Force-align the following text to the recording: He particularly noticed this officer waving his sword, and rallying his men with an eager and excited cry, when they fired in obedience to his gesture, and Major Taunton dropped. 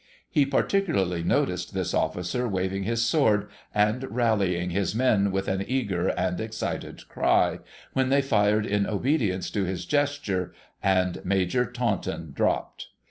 He 0.31 0.47
particularly 0.47 1.21
noticed 1.21 1.75
this 1.75 1.93
officer 1.93 2.47
waving 2.47 2.85
his 2.85 3.05
sword, 3.05 3.49
and 3.71 4.03
rallying 4.09 4.71
his 4.71 4.95
men 4.95 5.31
with 5.31 5.47
an 5.47 5.63
eager 5.67 6.07
and 6.07 6.41
excited 6.41 7.07
cry, 7.07 7.59
when 7.93 8.09
they 8.09 8.23
fired 8.23 8.65
in 8.65 8.87
obedience 8.87 9.51
to 9.51 9.63
his 9.63 9.85
gesture, 9.85 10.55
and 10.81 11.23
Major 11.23 11.67
Taunton 11.71 12.31
dropped. 12.33 12.87